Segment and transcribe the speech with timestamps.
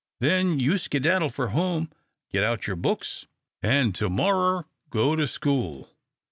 [0.19, 1.91] Then you skedaddle for home,
[2.31, 3.27] git out your books,
[3.61, 5.91] an' to morrer go to school."